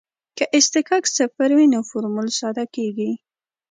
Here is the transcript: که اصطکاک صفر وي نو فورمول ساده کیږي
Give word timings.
که 0.37 0.45
اصطکاک 0.57 1.03
صفر 1.17 1.49
وي 1.57 1.65
نو 1.73 1.79
فورمول 1.89 2.27
ساده 2.39 2.65
کیږي 2.75 3.11